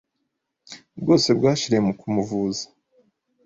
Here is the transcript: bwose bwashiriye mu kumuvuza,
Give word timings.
bwose 1.01 1.29
bwashiriye 1.37 1.81
mu 1.87 1.93
kumuvuza, 1.99 2.63